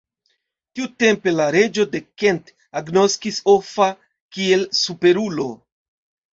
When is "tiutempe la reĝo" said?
0.77-1.85